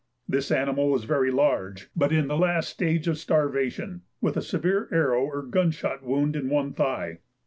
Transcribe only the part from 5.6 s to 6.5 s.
shot wound in